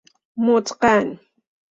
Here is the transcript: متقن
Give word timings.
متقن 0.37 1.19